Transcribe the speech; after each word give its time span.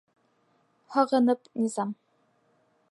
Һағынып, 0.95 1.53
Низам. 1.65 1.95